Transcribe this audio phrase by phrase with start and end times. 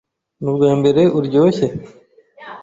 [0.41, 1.67] Nubwambere uryoshye?